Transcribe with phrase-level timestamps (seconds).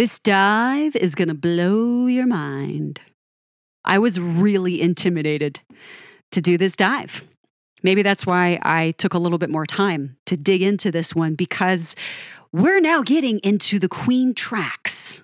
[0.00, 3.02] This dive is going to blow your mind.
[3.84, 5.60] I was really intimidated
[6.32, 7.22] to do this dive.
[7.82, 11.34] Maybe that's why I took a little bit more time to dig into this one
[11.34, 11.96] because
[12.50, 15.22] we're now getting into the Queen tracks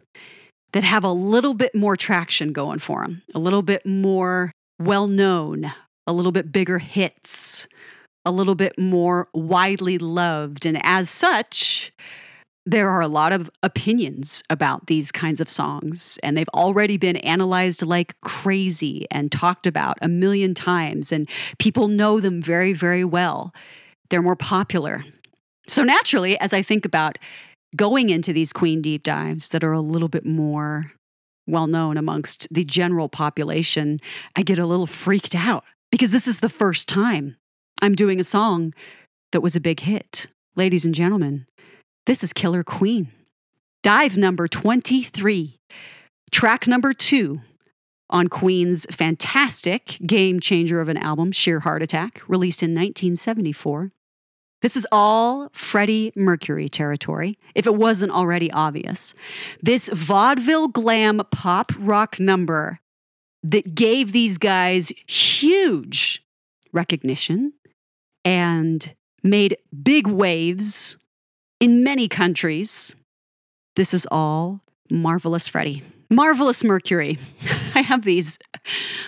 [0.73, 5.09] that have a little bit more traction going for them, a little bit more well
[5.09, 5.73] known,
[6.07, 7.67] a little bit bigger hits,
[8.27, 10.67] a little bit more widely loved.
[10.67, 11.95] And as such,
[12.69, 17.17] there are a lot of opinions about these kinds of songs, and they've already been
[17.19, 21.29] analyzed like crazy and talked about a million times, and
[21.61, 23.55] people know them very, very well.
[24.11, 25.05] They're more popular.
[25.69, 27.19] So, naturally, as I think about
[27.77, 30.93] going into these Queen deep dives that are a little bit more
[31.47, 34.01] well known amongst the general population,
[34.35, 37.37] I get a little freaked out because this is the first time
[37.81, 38.75] I'm doing a song
[39.31, 40.27] that was a big hit.
[40.57, 41.47] Ladies and gentlemen,
[42.07, 43.09] this is Killer Queen.
[43.83, 45.59] Dive number 23,
[46.33, 47.41] track number two
[48.09, 53.91] on Queen's fantastic game changer of an album, Sheer Heart Attack, released in 1974.
[54.63, 59.15] This is all Freddie Mercury territory, if it wasn't already obvious.
[59.63, 62.81] This vaudeville glam pop rock number
[63.43, 66.25] that gave these guys huge
[66.73, 67.53] recognition
[68.25, 70.97] and made big waves
[71.61, 72.95] in many countries.
[73.77, 75.83] This is all Marvelous Freddie.
[76.11, 77.19] Marvelous Mercury.
[77.75, 78.39] I have these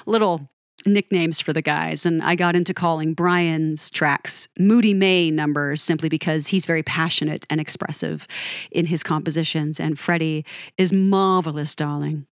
[0.06, 0.48] little
[0.86, 6.08] nicknames for the guys, and I got into calling Brian's tracks Moody May numbers simply
[6.08, 8.26] because he's very passionate and expressive
[8.70, 10.44] in his compositions, and Freddie
[10.76, 12.26] is marvelous, darling.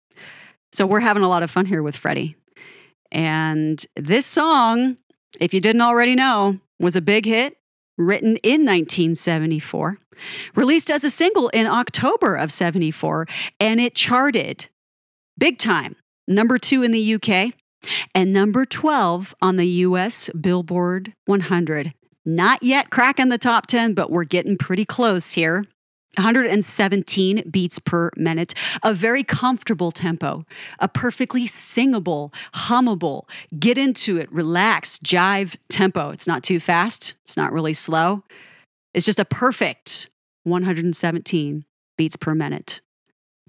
[0.73, 2.37] So we're having a lot of fun here with Freddie.
[3.13, 4.97] And this song,
[5.39, 7.57] if you didn't already know, was a big hit
[7.97, 9.99] written in 1974,
[10.55, 13.27] released as a single in October of 74,
[13.61, 14.67] and it charted
[15.39, 17.55] big time, number two in the UK
[18.15, 21.93] and number 12 on the US Billboard 100.
[22.25, 25.65] Not yet cracking the top 10, but we're getting pretty close here.
[26.17, 30.45] 117 beats per minute, a very comfortable tempo,
[30.79, 36.11] a perfectly singable, hummable, get into it, relax, jive tempo.
[36.11, 38.23] It's not too fast, it's not really slow.
[38.93, 40.09] It's just a perfect
[40.45, 41.65] 117
[41.97, 42.81] beats per minute.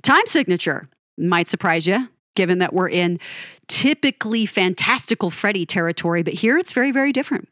[0.02, 3.20] Time signature might surprise you, given that we're in
[3.68, 7.48] typically fantastical Freddie territory, but here it's very, very different.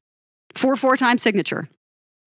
[0.55, 1.67] 4 4 time signature,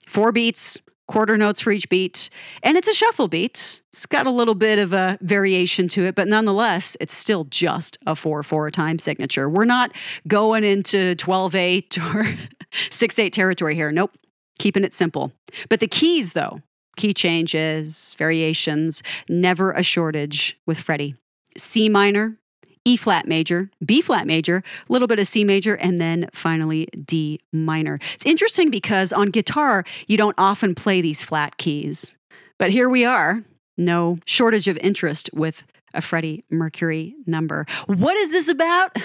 [0.08, 2.30] four beats, quarter notes for each beat.
[2.62, 3.80] And it's a shuffle beat.
[3.88, 7.98] It's got a little bit of a variation to it, but nonetheless, it's still just
[8.06, 9.48] a 4 4 time signature.
[9.48, 9.92] We're not
[10.26, 12.36] going into 12 8 or
[12.72, 13.92] 6 8 territory here.
[13.92, 14.12] Nope.
[14.58, 15.32] Keeping it simple.
[15.68, 16.62] But the keys, though,
[16.96, 21.14] key changes, variations, never a shortage with Freddie.
[21.58, 22.38] C minor,
[22.86, 26.86] E flat major, B flat major, a little bit of C major, and then finally
[27.04, 27.98] D minor.
[28.14, 32.14] It's interesting because on guitar, you don't often play these flat keys.
[32.58, 33.42] But here we are,
[33.76, 37.66] no shortage of interest with a Freddie Mercury number.
[37.86, 38.96] What is this about?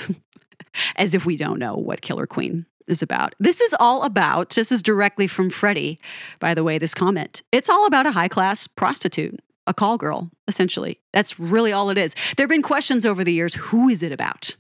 [0.96, 3.34] As if we don't know what Killer Queen is about.
[3.40, 6.00] This is all about, this is directly from Freddie,
[6.40, 7.42] by the way, this comment.
[7.52, 9.40] It's all about a high class prostitute
[9.72, 11.00] a call girl, essentially.
[11.14, 12.14] That's really all it is.
[12.36, 14.56] There have been questions over the years who is it about?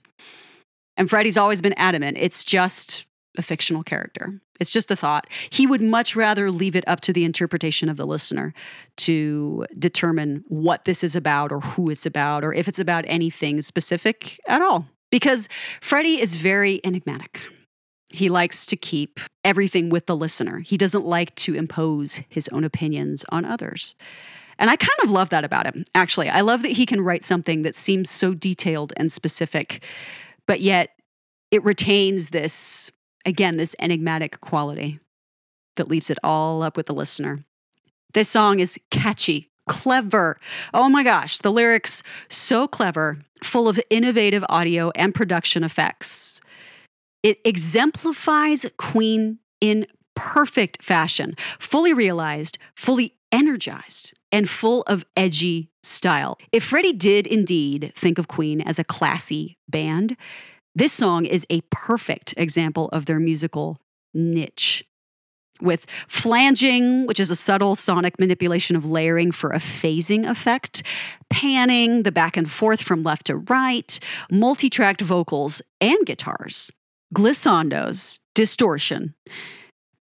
[0.97, 3.03] And Freddie's always been adamant it's just
[3.37, 4.41] a fictional character.
[4.59, 5.27] It's just a thought.
[5.49, 8.53] He would much rather leave it up to the interpretation of the listener
[8.97, 13.61] to determine what this is about or who it's about or if it's about anything
[13.61, 14.85] specific at all.
[15.11, 15.49] Because
[15.81, 17.41] Freddie is very enigmatic.
[18.11, 20.59] He likes to keep everything with the listener.
[20.59, 23.95] He doesn't like to impose his own opinions on others.
[24.61, 26.29] And I kind of love that about him, actually.
[26.29, 29.83] I love that he can write something that seems so detailed and specific,
[30.47, 30.91] but yet
[31.49, 32.91] it retains this,
[33.25, 34.99] again, this enigmatic quality
[35.77, 37.43] that leaves it all up with the listener.
[38.13, 40.39] This song is catchy, clever.
[40.75, 46.39] Oh my gosh, the lyrics so clever, full of innovative audio and production effects.
[47.23, 56.37] It exemplifies Queen in perfect fashion, fully realized, fully energized and full of edgy style.
[56.51, 60.15] If Freddie did indeed think of Queen as a classy band,
[60.75, 63.77] this song is a perfect example of their musical
[64.13, 64.85] niche.
[65.59, 70.81] With flanging, which is a subtle sonic manipulation of layering for a phasing effect,
[71.29, 73.99] panning, the back and forth from left to right,
[74.31, 76.71] multi tracked vocals and guitars,
[77.13, 79.13] glissandos, distortion.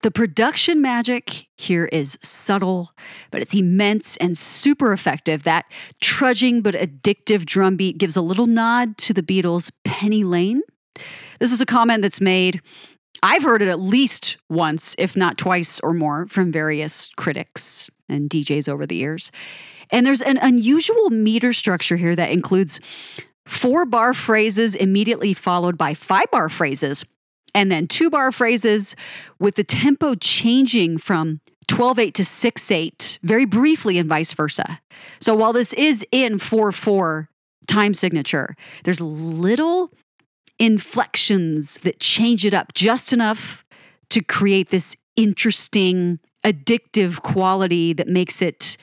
[0.05, 2.91] The production magic here is subtle,
[3.31, 5.41] but it's immense and super effective.
[5.45, 5.65] That
[5.99, 10.61] trudging but addictive drum beat gives a little nod to the Beatles' Penny Lane.
[11.39, 12.61] This is a comment that's made,
[13.23, 18.29] I've heard it at least once, if not twice or more, from various critics and
[18.29, 19.31] DJs over the years.
[19.89, 22.79] And there's an unusual meter structure here that includes
[23.47, 27.05] four bar phrases immediately followed by five bar phrases
[27.55, 28.95] and then two bar phrases
[29.39, 34.81] with the tempo changing from 12 8 to 6 8 very briefly and vice versa.
[35.19, 37.29] So while this is in 4 4
[37.67, 39.89] time signature, there's little
[40.59, 43.65] inflections that change it up just enough
[44.09, 48.77] to create this interesting, addictive quality that makes it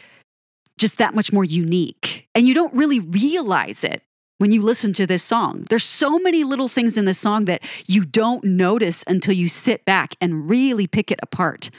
[0.78, 2.26] just that much more unique.
[2.34, 4.02] And you don't really realize it
[4.42, 5.64] when you listen to this song.
[5.70, 9.84] There's so many little things in this song that you don't notice until you sit
[9.84, 11.70] back and really pick it apart.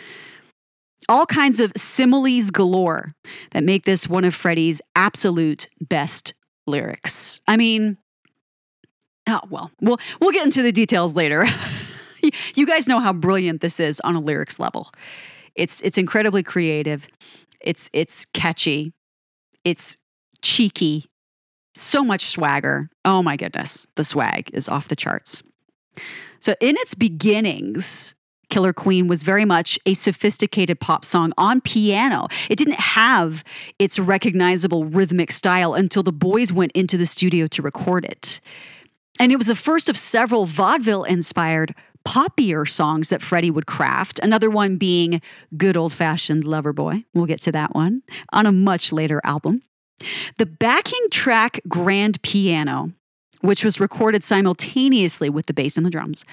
[1.09, 3.15] All kinds of similes galore
[3.51, 7.41] that make this one of Freddie's absolute best lyrics.
[7.49, 7.97] I mean,
[9.27, 11.45] oh well, we'll we'll get into the details later.
[12.55, 14.89] you guys know how brilliant this is on a lyrics level.
[15.53, 17.09] It's it's incredibly creative.
[17.59, 18.93] It's it's catchy.
[19.65, 19.97] It's
[20.41, 21.09] cheeky
[21.73, 22.89] so much swagger.
[23.05, 25.43] Oh my goodness, the swag is off the charts.
[26.39, 28.15] So, in its beginnings,
[28.49, 32.27] Killer Queen was very much a sophisticated pop song on piano.
[32.49, 33.43] It didn't have
[33.79, 38.41] its recognizable rhythmic style until the boys went into the studio to record it.
[39.19, 41.73] And it was the first of several vaudeville inspired
[42.05, 45.21] poppier songs that Freddie would craft, another one being
[45.55, 47.05] Good Old Fashioned Lover Boy.
[47.13, 49.63] We'll get to that one on a much later album.
[50.37, 52.91] The backing track grand piano,
[53.41, 56.25] which was recorded simultaneously with the bass and the drums,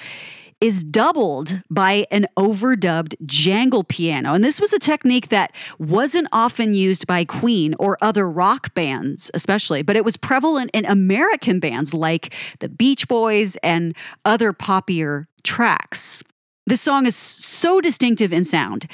[0.61, 4.35] is doubled by an overdubbed jangle piano.
[4.35, 9.31] And this was a technique that wasn't often used by Queen or other rock bands,
[9.33, 13.97] especially, but it was prevalent in American bands like the Beach Boys and
[14.27, 16.23] other poppier tracks.
[16.67, 18.87] This song is so distinctive in sound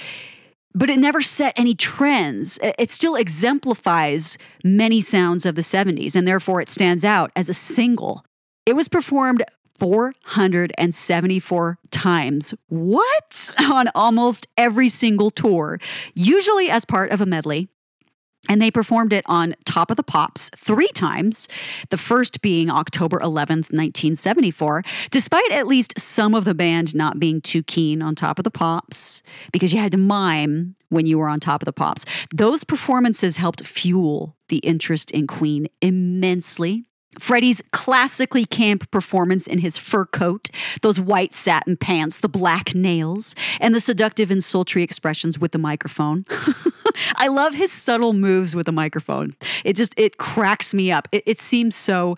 [0.76, 2.58] but it never set any trends.
[2.62, 7.54] It still exemplifies many sounds of the 70s, and therefore it stands out as a
[7.54, 8.26] single.
[8.66, 9.42] It was performed
[9.78, 12.54] 474 times.
[12.68, 13.54] What?
[13.58, 15.80] On almost every single tour,
[16.14, 17.68] usually as part of a medley
[18.48, 21.48] and they performed it on Top of the Pops three times,
[21.90, 27.40] the first being October 11th, 1974, despite at least some of the band not being
[27.40, 29.22] too keen on Top of the Pops,
[29.52, 32.04] because you had to mime when you were on Top of the Pops.
[32.34, 36.84] Those performances helped fuel the interest in Queen immensely.
[37.18, 40.50] Freddie's classically camp performance in his fur coat,
[40.82, 45.58] those white satin pants, the black nails, and the seductive and sultry expressions with the
[45.58, 46.26] microphone.
[47.16, 49.34] I love his subtle moves with the microphone.
[49.64, 51.08] It just it cracks me up.
[51.12, 52.16] It, it seems so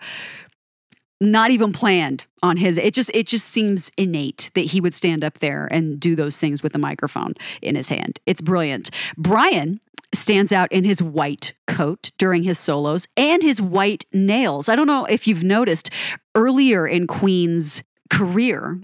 [1.21, 5.21] not even planned on his it just it just seems innate that he would stand
[5.21, 9.81] up there and do those things with the microphone in his hand it's brilliant brian
[10.13, 14.69] stands out in his white coat during his solos and his white nails.
[14.69, 15.89] I don't know if you've noticed
[16.35, 18.81] earlier in Queen's career,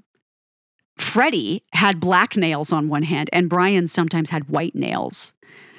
[0.97, 5.33] Freddie had black nails on one hand and Brian sometimes had white nails.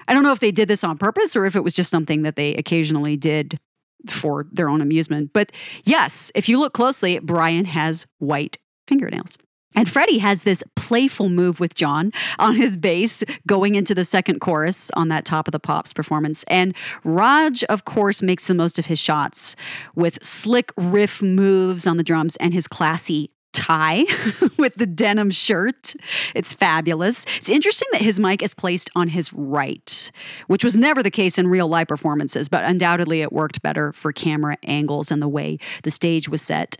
[0.08, 2.22] I don't know if they did this on purpose or if it was just something
[2.22, 3.58] that they occasionally did
[4.08, 5.30] for their own amusement.
[5.32, 5.52] But
[5.84, 9.36] yes, if you look closely, Brian has white fingernails.
[9.74, 14.40] And Freddie has this playful move with John on his bass going into the second
[14.40, 16.44] chorus on that top of the pops performance.
[16.48, 19.54] And Rog, of course, makes the most of his shots
[19.94, 24.04] with slick riff moves on the drums and his classy tie
[24.58, 25.94] with the denim shirt.
[26.34, 27.24] It's fabulous.
[27.36, 30.12] It's interesting that his mic is placed on his right,
[30.46, 34.12] which was never the case in real live performances, but undoubtedly it worked better for
[34.12, 36.76] camera angles and the way the stage was set.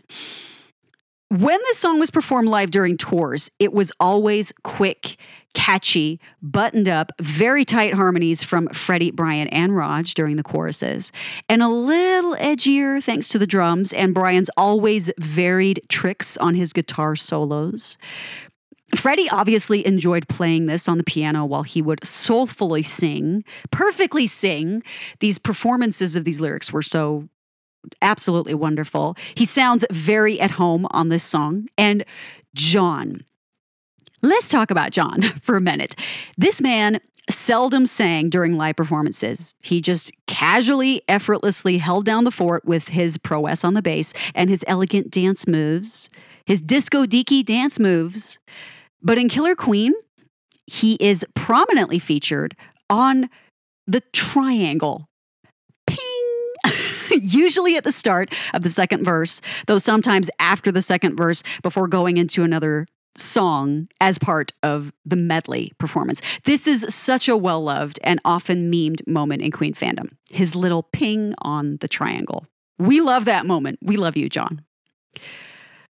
[1.29, 5.17] When this song was performed live during tours, it was always quick,
[5.57, 11.11] catchy, buttoned up, very tight harmonies from Freddie, Brian, and Rog during the choruses,
[11.49, 16.73] and a little edgier thanks to the drums and Brian's always varied tricks on his
[16.73, 17.97] guitar solos.
[18.95, 24.83] Freddie obviously enjoyed playing this on the piano while he would soulfully sing, perfectly sing.
[25.21, 27.27] These performances of these lyrics were so
[28.03, 29.17] absolutely wonderful.
[29.33, 31.67] He sounds very at home on this song.
[31.79, 32.05] And
[32.53, 33.25] John,
[34.21, 35.95] let's talk about John for a minute.
[36.37, 39.55] This man seldom sang during live performances.
[39.59, 44.49] He just casually, effortlessly held down the fort with his prowess on the bass and
[44.49, 46.09] his elegant dance moves,
[46.45, 48.39] his disco deaky dance moves.
[49.01, 49.93] But in Killer Queen,
[50.65, 52.55] he is prominently featured
[52.89, 53.29] on
[53.85, 55.09] the triangle.
[55.85, 55.99] Ping!
[57.21, 61.87] Usually at the start of the second verse, though sometimes after the second verse before
[61.87, 62.85] going into another
[63.19, 66.21] song as part of the medley performance.
[66.43, 70.11] This is such a well loved and often memed moment in Queen fandom.
[70.29, 72.47] His little ping on the triangle.
[72.79, 73.79] We love that moment.
[73.81, 74.63] We love you, John.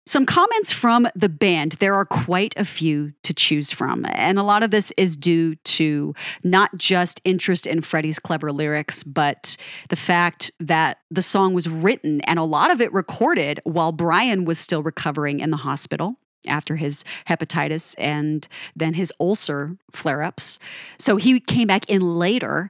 [0.08, 1.74] Some comments from the band.
[1.74, 4.06] There are quite a few to choose from.
[4.08, 9.04] And a lot of this is due to not just interest in Freddie's clever lyrics,
[9.04, 9.58] but
[9.90, 14.46] the fact that the song was written and a lot of it recorded while Brian
[14.46, 16.16] was still recovering in the hospital
[16.46, 20.60] after his hepatitis and then his ulcer flare ups.
[20.98, 22.70] So he came back in later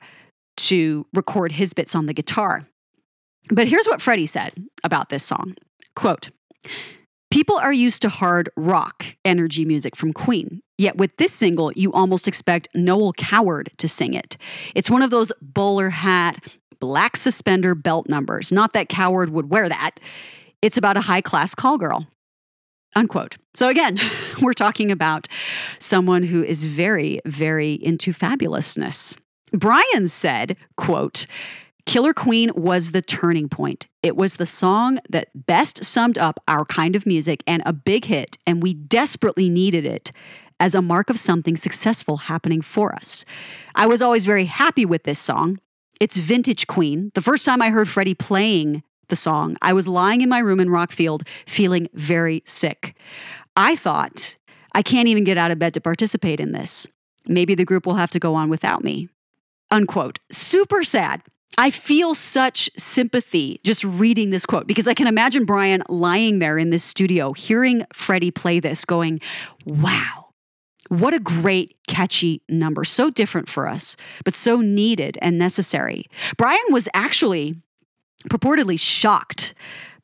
[0.58, 2.68] to record his bits on the guitar.
[3.50, 5.56] But here's what Freddie said about this song
[5.96, 6.30] quote,
[7.32, 10.62] People are used to hard rock energy music from Queen.
[10.78, 14.38] Yet with this single, you almost expect Noel Coward to sing it.
[14.76, 16.38] It's one of those bowler hat,
[16.80, 18.52] black suspender belt numbers.
[18.52, 20.00] Not that Coward would wear that.
[20.62, 22.08] It's about a high class call girl.
[22.98, 23.38] Unquote.
[23.54, 24.00] So again,
[24.42, 25.28] we're talking about
[25.78, 29.16] someone who is very, very into fabulousness.
[29.52, 31.28] Brian said, quote,
[31.86, 33.88] Killer Queen was the turning point.
[34.04, 38.06] It was the song that best summed up our kind of music and a big
[38.06, 40.12] hit, and we desperately needed it
[40.60, 43.24] as a mark of something successful happening for us.
[43.76, 45.60] I was always very happy with this song.
[46.02, 47.12] It's vintage Queen.
[47.14, 50.60] The first time I heard Freddie playing the song, I was lying in my room
[50.60, 52.96] in Rockfield feeling very sick.
[53.56, 54.38] I thought,
[54.74, 56.88] I can't even get out of bed to participate in this.
[57.28, 59.10] Maybe the group will have to go on without me.
[59.72, 60.20] Unquote.
[60.32, 61.22] Super sad.
[61.58, 66.58] I feel such sympathy just reading this quote because I can imagine Brian lying there
[66.58, 69.20] in this studio, hearing Freddie play this, going,
[69.66, 70.28] wow,
[70.90, 72.84] what a great, catchy number.
[72.84, 76.06] So different for us, but so needed and necessary.
[76.38, 77.56] Brian was actually
[78.30, 79.54] purportedly shocked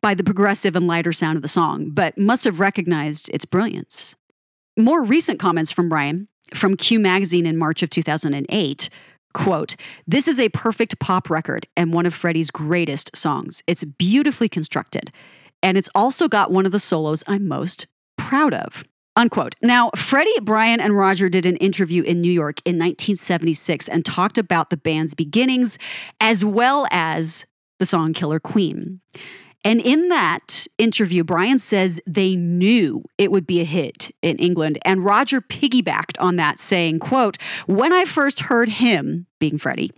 [0.01, 4.15] by the progressive and lighter sound of the song, but must have recognized its brilliance.
[4.77, 8.89] More recent comments from Brian from Q Magazine in March of 2008
[9.33, 13.63] Quote, this is a perfect pop record and one of Freddie's greatest songs.
[13.65, 15.11] It's beautifully constructed,
[15.63, 18.83] and it's also got one of the solos I'm most proud of.
[19.15, 19.55] Unquote.
[19.61, 24.39] Now, Freddie, Brian, and Roger did an interview in New York in 1976 and talked
[24.39, 25.77] about the band's beginnings
[26.19, 27.45] as well as
[27.83, 29.01] the song Killer Queen.
[29.65, 34.79] And in that interview, Brian says they knew it would be a hit in England.
[34.85, 39.91] And Roger piggybacked on that, saying, quote, when I first heard him, being Freddie,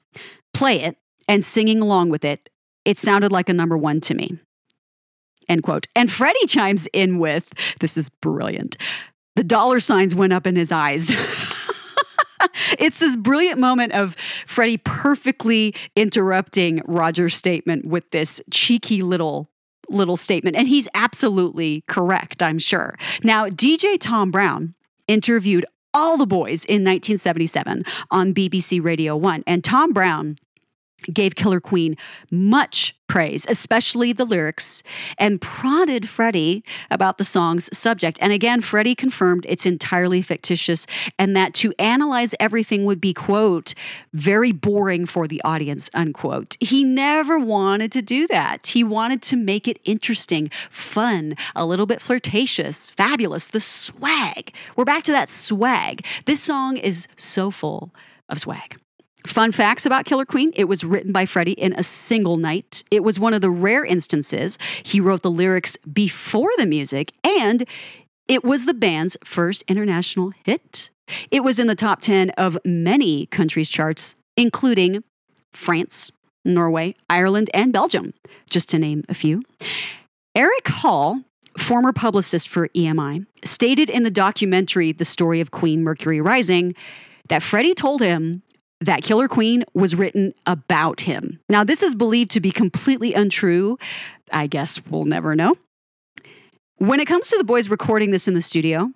[0.51, 2.49] play it and singing along with it,
[2.85, 4.39] it sounded like a number one to me.
[5.47, 5.85] End quote.
[5.95, 8.77] And Freddie chimes in with, this is brilliant.
[9.35, 11.11] The dollar signs went up in his eyes.
[12.79, 19.49] it's this brilliant moment of Freddie perfectly interrupting Roger's statement with this cheeky little
[19.89, 20.55] little statement.
[20.55, 22.95] And he's absolutely correct, I'm sure.
[23.23, 24.73] Now, DJ Tom Browne
[25.07, 29.43] interviewed all the boys in 1977 on BBC Radio 1.
[29.47, 30.37] And Tom Browne
[31.13, 31.95] gave Killer Queen
[32.31, 34.81] much praise, especially the lyrics,
[35.17, 38.17] and prodded Freddie about the song's subject.
[38.21, 40.87] And again, Freddie confirmed it's entirely fictitious
[41.19, 43.73] and that to analyze everything would be, quote,
[44.13, 46.57] very boring for the audience, unquote.
[46.59, 48.67] He never wanted to do that.
[48.67, 54.53] He wanted to make it interesting, fun, a little bit flirtatious, fabulous, the swag.
[54.75, 56.05] We're back to that swag.
[56.25, 57.93] This song is so full
[58.29, 58.79] of swag.
[59.25, 62.83] Fun facts about Killer Queen it was written by Freddie in a single night.
[62.91, 67.65] It was one of the rare instances he wrote the lyrics before the music, and
[68.27, 70.89] it was the band's first international hit.
[71.31, 75.03] It was in the top 10 of many countries' charts, including
[75.53, 76.11] France,
[76.43, 78.13] Norway, Ireland, and Belgium,
[78.49, 79.43] just to name a few.
[80.35, 81.21] Eric Hall,
[81.57, 86.75] former publicist for EMI, stated in the documentary The Story of Queen Mercury Rising
[87.29, 88.43] that Freddie told him
[88.81, 91.39] that Killer Queen was written about him.
[91.49, 93.77] Now, this is believed to be completely untrue.
[94.31, 95.55] I guess we'll never know.
[96.77, 98.91] When it comes to the boys recording this in the studio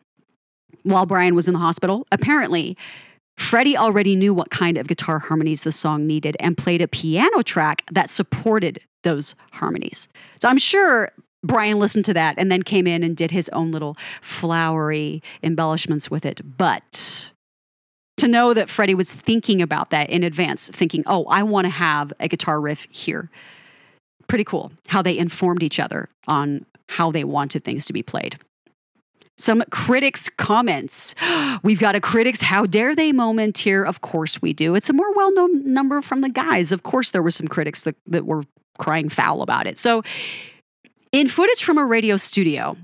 [0.84, 2.78] while Brian was in the hospital, apparently
[3.38, 7.42] Freddie already knew what kind of guitar harmonies the song needed and played a piano
[7.42, 10.10] track that supported those harmonies.
[10.42, 11.10] So I'm sure
[11.42, 16.12] Brian listened to that and then came in and did his own little flowery embellishments
[16.12, 16.42] with it.
[16.58, 17.32] But
[18.20, 21.70] to know that Freddie was thinking about that in advance, thinking, oh, I want to
[21.70, 23.30] have a guitar riff here.
[24.28, 28.38] Pretty cool how they informed each other on how they wanted things to be played.
[29.38, 31.16] some critics' comments.
[31.64, 33.84] We've got a critics how dare they moment here.
[33.84, 34.76] Of course we do.
[34.76, 36.72] It's a more well known number from the guys.
[36.72, 38.44] Of course, there were some critics that, that were
[38.78, 39.78] crying foul about it.
[39.78, 40.04] So,
[41.12, 42.76] in footage from a radio studio,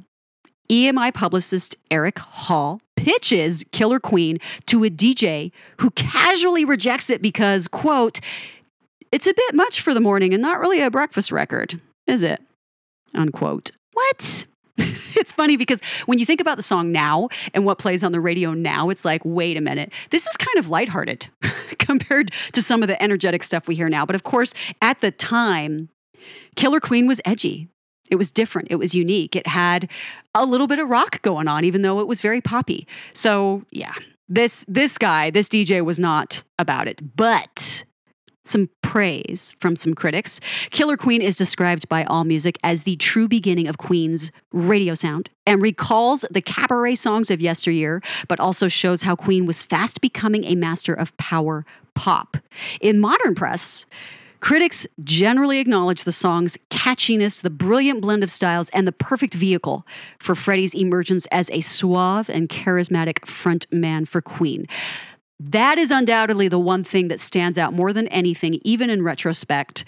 [0.70, 7.68] EMI publicist Eric Hall pitches Killer Queen to a DJ who casually rejects it because,
[7.68, 8.20] quote,
[9.12, 12.42] it's a bit much for the morning and not really a breakfast record, is it?
[13.14, 13.72] Unquote.
[13.94, 14.46] What?
[14.78, 18.20] it's funny because when you think about the song now and what plays on the
[18.20, 21.28] radio now, it's like, wait a minute, this is kind of lighthearted
[21.80, 24.06] compared to some of the energetic stuff we hear now.
[24.06, 25.90] But of course, at the time,
[26.56, 27.70] Killer Queen was edgy.
[28.10, 28.68] It was different.
[28.70, 29.36] It was unique.
[29.36, 29.90] It had
[30.34, 32.88] a little bit of rock going on, even though it was very poppy.
[33.14, 33.94] So yeah,
[34.30, 37.16] this this guy, this DJ was not about it.
[37.16, 37.84] But
[38.46, 40.40] some praise from some critics.
[40.70, 45.62] Killer Queen is described by AllMusic as the true beginning of Queen's radio sound and
[45.62, 50.56] recalls the cabaret songs of yesteryear, but also shows how Queen was fast becoming a
[50.56, 52.38] master of power pop.
[52.82, 53.86] In modern press,
[54.46, 59.88] Critics generally acknowledge the song's catchiness, the brilliant blend of styles, and the perfect vehicle
[60.20, 64.68] for Freddie's emergence as a suave and charismatic frontman for Queen.
[65.40, 69.84] That is undoubtedly the one thing that stands out more than anything, even in retrospect.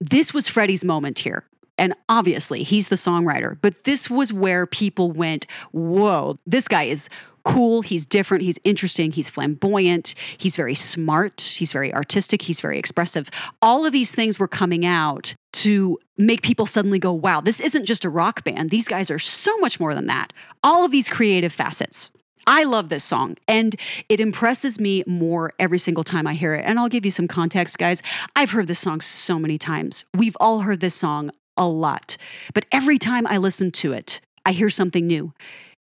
[0.00, 1.44] This was Freddie's moment here.
[1.78, 7.08] And obviously, he's the songwriter, but this was where people went, Whoa, this guy is
[7.44, 12.78] cool, he's different, he's interesting, he's flamboyant, he's very smart, he's very artistic, he's very
[12.78, 13.30] expressive.
[13.62, 17.86] All of these things were coming out to make people suddenly go, wow, this isn't
[17.86, 18.68] just a rock band.
[18.68, 20.32] These guys are so much more than that.
[20.62, 22.10] All of these creative facets.
[22.46, 23.76] I love this song and
[24.08, 26.64] it impresses me more every single time I hear it.
[26.64, 28.02] And I'll give you some context, guys.
[28.34, 30.06] I've heard this song so many times.
[30.14, 32.16] We've all heard this song a lot.
[32.54, 35.34] But every time I listen to it, I hear something new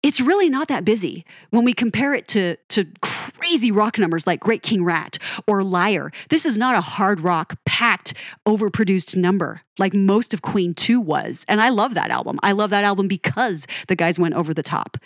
[0.02, 4.38] it's really not that busy when we compare it to, to crazy rock numbers like
[4.38, 6.12] Great King Rat or Liar.
[6.28, 8.14] This is not a hard rock, packed,
[8.46, 11.44] overproduced number like most of Queen 2 was.
[11.48, 12.38] And I love that album.
[12.42, 14.98] I love that album because the guys went over the top.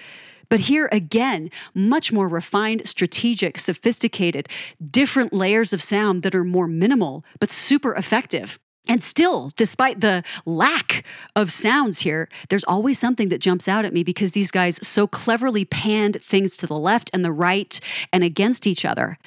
[0.50, 4.48] But here again, much more refined, strategic, sophisticated,
[4.84, 8.58] different layers of sound that are more minimal, but super effective.
[8.88, 11.04] And still, despite the lack
[11.36, 15.06] of sounds here, there's always something that jumps out at me because these guys so
[15.06, 17.78] cleverly panned things to the left and the right
[18.12, 19.18] and against each other.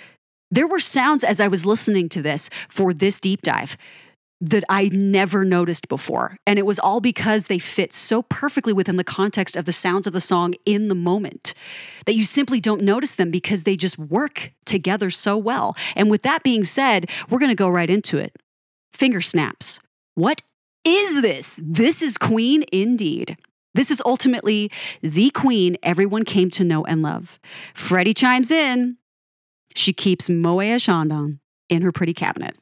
[0.52, 3.78] There were sounds as I was listening to this for this deep dive
[4.42, 6.38] that I never noticed before.
[6.46, 10.06] And it was all because they fit so perfectly within the context of the sounds
[10.06, 11.54] of the song in the moment
[12.06, 15.76] that you simply don't notice them because they just work together so well.
[15.96, 18.36] And with that being said, we're going to go right into it
[18.96, 19.80] finger snaps.
[20.16, 20.42] What
[20.84, 21.60] is this?
[21.62, 23.38] This is Queen indeed.
[23.74, 27.40] This is ultimately the queen everyone came to know and love.
[27.74, 28.98] Freddie chimes in.
[29.76, 32.58] She keeps Moët Chandon in her pretty cabinet.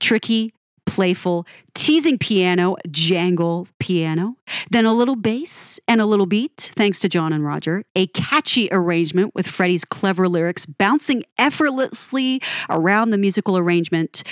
[0.00, 0.54] Tricky,
[0.86, 4.36] playful, teasing piano, jangle piano,
[4.70, 8.68] then a little bass and a little beat, thanks to John and Roger, a catchy
[8.72, 14.24] arrangement with Freddie's clever lyrics bouncing effortlessly around the musical arrangement.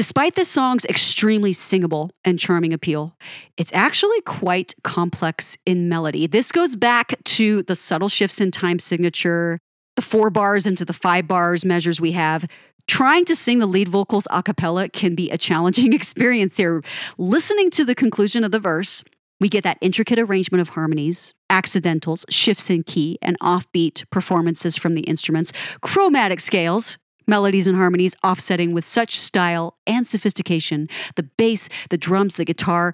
[0.00, 3.14] Despite the song's extremely singable and charming appeal,
[3.58, 6.26] it's actually quite complex in melody.
[6.26, 9.58] This goes back to the subtle shifts in time signature,
[9.96, 12.46] the four bars into the five bars measures we have.
[12.88, 16.80] Trying to sing the lead vocals a cappella can be a challenging experience here.
[17.18, 19.04] Listening to the conclusion of the verse,
[19.38, 24.94] we get that intricate arrangement of harmonies, accidentals, shifts in key, and offbeat performances from
[24.94, 26.96] the instruments, chromatic scales,
[27.30, 30.88] melodies and harmonies offsetting with such style and sophistication.
[31.16, 32.92] The bass, the drums, the guitar,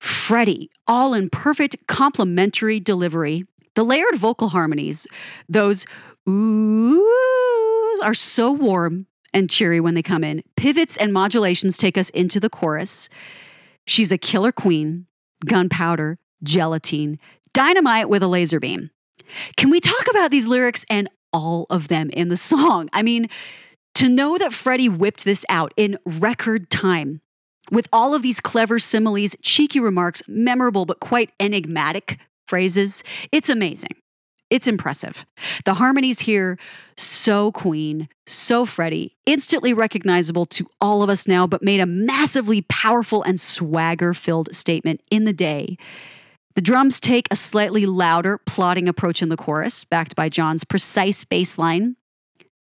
[0.00, 3.44] Freddie, all in perfect complementary delivery.
[3.76, 5.06] The layered vocal harmonies,
[5.48, 5.86] those
[6.28, 7.00] ooh,
[8.02, 10.42] are so warm and cheery when they come in.
[10.56, 13.08] Pivots and modulations take us into the chorus.
[13.86, 15.06] She's a killer queen,
[15.44, 17.18] gunpowder, gelatine,
[17.52, 18.90] dynamite with a laser beam.
[19.56, 22.88] Can we talk about these lyrics and all of them in the song?
[22.92, 23.28] I mean,
[23.94, 27.20] to know that Freddie whipped this out in record time
[27.70, 33.02] with all of these clever similes, cheeky remarks, memorable but quite enigmatic phrases,
[33.32, 33.96] it's amazing.
[34.50, 35.24] It's impressive.
[35.64, 36.58] The harmonies here,
[36.96, 42.62] so Queen, so Freddie, instantly recognizable to all of us now, but made a massively
[42.62, 45.78] powerful and swagger filled statement in the day.
[46.54, 51.24] The drums take a slightly louder, plodding approach in the chorus, backed by John's precise
[51.24, 51.96] bass line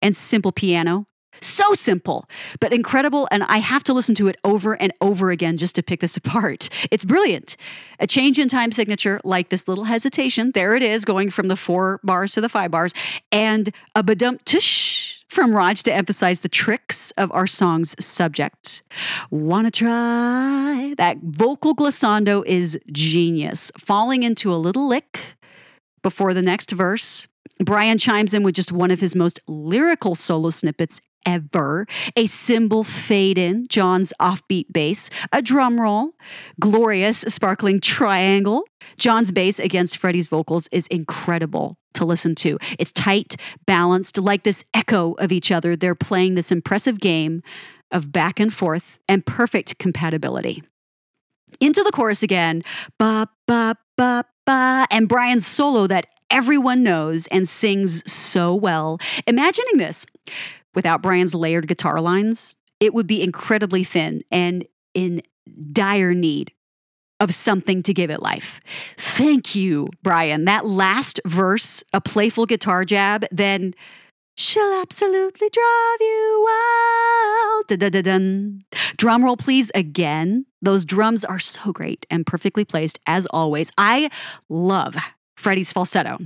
[0.01, 1.07] and simple piano
[1.41, 2.27] So simple,
[2.59, 3.27] but incredible.
[3.31, 6.17] And I have to listen to it over and over again just to pick this
[6.21, 6.69] apart.
[6.91, 7.57] It's brilliant.
[7.99, 10.51] A change in time signature, like this little hesitation.
[10.53, 12.93] There it is, going from the four bars to the five bars,
[13.31, 18.83] and a badump tush from Rog to emphasize the tricks of our song's subject.
[19.29, 20.93] Wanna try?
[20.97, 25.37] That vocal glissando is genius, falling into a little lick
[26.01, 27.27] before the next verse.
[27.63, 31.87] Brian chimes in with just one of his most lyrical solo snippets ever.
[32.15, 36.11] A cymbal fade in, John's offbeat bass, a drum roll,
[36.59, 38.63] glorious sparkling triangle.
[38.97, 42.57] John's bass against Freddie's vocals is incredible to listen to.
[42.79, 45.75] It's tight, balanced, like this echo of each other.
[45.75, 47.41] They're playing this impressive game
[47.91, 50.63] of back and forth and perfect compatibility.
[51.59, 52.63] Into the chorus again,
[52.97, 58.97] ba ba ba ba, and Brian's solo that everyone knows and sings so well.
[59.27, 60.05] Imagining this
[60.73, 65.21] without Brian's layered guitar lines, it would be incredibly thin and in
[65.71, 66.51] dire need
[67.19, 68.59] of something to give it life.
[68.97, 70.45] Thank you, Brian.
[70.45, 73.75] That last verse, a playful guitar jab, then
[74.35, 76.47] she'll absolutely drive you
[77.67, 78.61] wild.
[78.97, 80.45] Drum roll, please, again.
[80.63, 83.71] Those drums are so great and perfectly placed, as always.
[83.77, 84.09] I
[84.49, 84.95] love
[85.35, 86.17] Freddie's falsetto.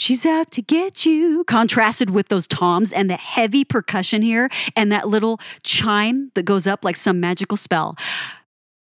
[0.00, 4.90] She's out to get you, contrasted with those toms and the heavy percussion here and
[4.90, 7.98] that little chime that goes up like some magical spell.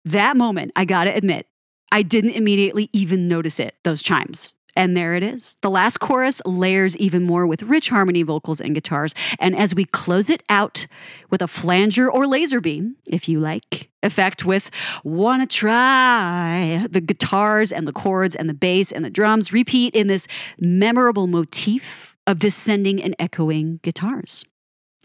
[0.05, 1.49] That moment, I gotta admit,
[1.91, 4.55] I didn't immediately even notice it, those chimes.
[4.79, 5.57] And there it is.
[5.61, 9.13] The last chorus layers even more with rich harmony vocals and guitars.
[9.41, 10.87] And as we close it out
[11.31, 14.71] with a flanger or laser beam, if you like, effect with
[15.03, 20.07] Wanna Try, the guitars and the chords and the bass and the drums repeat in
[20.07, 20.29] this
[20.61, 24.45] memorable motif of descending and echoing guitars.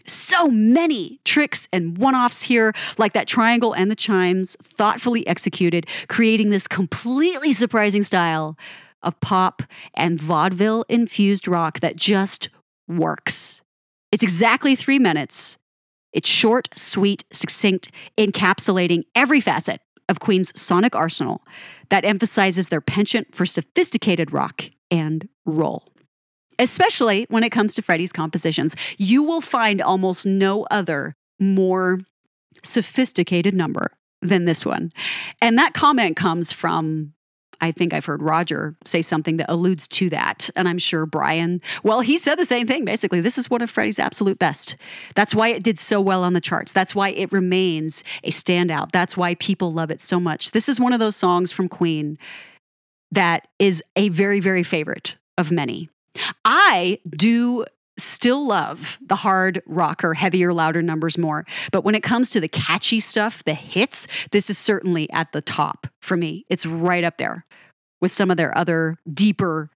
[0.06, 5.88] So many tricks and one offs here, like that triangle and the chimes, thoughtfully executed,
[6.08, 8.56] creating this completely surprising style
[9.04, 9.62] of pop
[9.94, 12.48] and vaudeville infused rock that just
[12.88, 13.62] works.
[14.12, 15.58] It's exactly three minutes.
[16.12, 21.42] It's short, sweet, succinct, encapsulating every facet of Queen's sonic arsenal
[21.88, 25.88] that emphasizes their penchant for sophisticated rock and roll.
[26.58, 31.98] Especially when it comes to Freddie's compositions, you will find almost no other more
[32.62, 33.90] sophisticated number
[34.22, 34.92] than this one.
[35.42, 37.12] And that comment comes from
[37.60, 40.50] I think I've heard Roger say something that alludes to that.
[40.56, 43.20] And I'm sure Brian, well, he said the same thing basically.
[43.20, 44.76] This is one of Freddie's absolute best.
[45.14, 46.72] That's why it did so well on the charts.
[46.72, 48.92] That's why it remains a standout.
[48.92, 50.50] That's why people love it so much.
[50.52, 52.18] This is one of those songs from Queen
[53.10, 55.88] that is a very, very favorite of many.
[56.44, 57.64] I do
[57.96, 61.44] still love the hard rocker, heavier, louder numbers more.
[61.70, 65.40] But when it comes to the catchy stuff, the hits, this is certainly at the
[65.40, 66.44] top for me.
[66.48, 67.46] It's right up there
[68.00, 69.70] with some of their other deeper,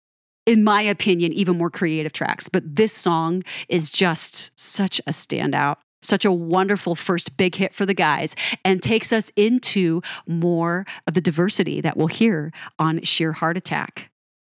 [0.46, 2.48] in my opinion, even more creative tracks.
[2.48, 5.76] But this song is just such a standout.
[6.00, 11.14] Such a wonderful first big hit for the guys and takes us into more of
[11.14, 14.09] the diversity that we'll hear on Sheer Heart Attack.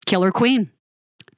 [0.05, 0.70] Killer Queen,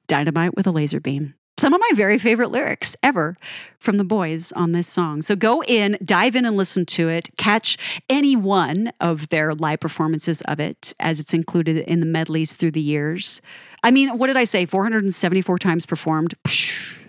[0.08, 3.36] Dynamite with a Laser Beam some of my very favorite lyrics ever
[3.78, 5.22] from the boys on this song.
[5.22, 7.28] So go in, dive in and listen to it.
[7.36, 12.52] Catch any one of their live performances of it as it's included in the medleys
[12.52, 13.40] through the years.
[13.82, 14.64] I mean, what did I say?
[14.64, 16.34] 474 times performed.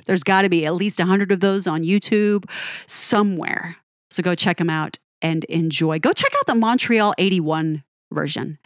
[0.05, 2.49] There's got to be at least 100 of those on YouTube
[2.85, 3.77] somewhere.
[4.11, 5.99] So go check them out and enjoy.
[5.99, 8.59] Go check out the Montreal 81 version.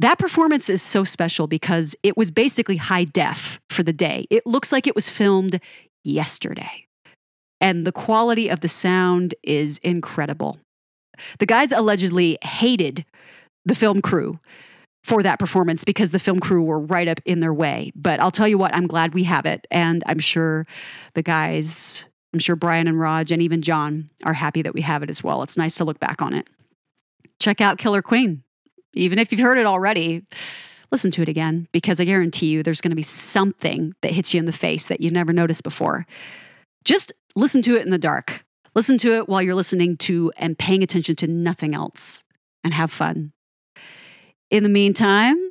[0.00, 4.26] That performance is so special because it was basically high def for the day.
[4.30, 5.60] It looks like it was filmed
[6.02, 6.86] yesterday.
[7.60, 10.58] And the quality of the sound is incredible.
[11.38, 13.04] The guys allegedly hated
[13.66, 14.40] the film crew
[15.04, 17.92] for that performance because the film crew were right up in their way.
[17.94, 19.66] But I'll tell you what, I'm glad we have it.
[19.70, 20.66] And I'm sure
[21.12, 25.02] the guys, I'm sure Brian and Rog and even John are happy that we have
[25.02, 25.42] it as well.
[25.42, 26.48] It's nice to look back on it.
[27.38, 28.44] Check out Killer Queen.
[28.94, 30.24] Even if you've heard it already,
[30.90, 34.34] listen to it again because I guarantee you there's going to be something that hits
[34.34, 36.06] you in the face that you never noticed before.
[36.84, 38.44] Just listen to it in the dark.
[38.74, 42.24] Listen to it while you're listening to and paying attention to nothing else
[42.62, 43.32] and have fun.
[44.50, 45.49] In the meantime,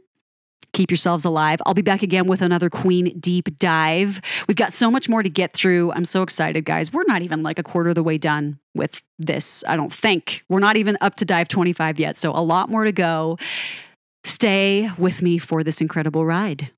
[0.74, 1.60] keep yourselves alive.
[1.66, 4.22] I'll be back again with another Queen deep dive.
[4.48, 5.92] We've got so much more to get through.
[5.92, 6.94] I'm so excited, guys.
[6.94, 10.44] We're not even like a quarter of the way done with this, I don't think.
[10.50, 13.38] We're not even up to dive 25 yet, so a lot more to go.
[14.24, 16.72] Stay with me for this incredible ride.